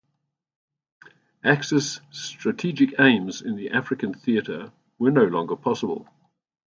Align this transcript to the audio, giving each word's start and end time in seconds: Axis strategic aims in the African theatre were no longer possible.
Axis 1.43 2.01
strategic 2.09 2.99
aims 2.99 3.43
in 3.43 3.55
the 3.55 3.69
African 3.69 4.15
theatre 4.15 4.71
were 4.97 5.11
no 5.11 5.25
longer 5.25 5.55
possible. 5.55 6.09